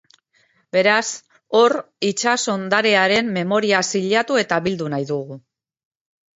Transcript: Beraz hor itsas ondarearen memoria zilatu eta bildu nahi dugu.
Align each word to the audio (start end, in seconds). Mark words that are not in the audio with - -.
Beraz 0.75 1.01
hor 1.59 1.75
itsas 2.09 2.33
ondarearen 2.55 3.31
memoria 3.37 3.85
zilatu 3.95 4.43
eta 4.47 4.61
bildu 4.67 4.93
nahi 4.97 5.11
dugu. 5.15 5.41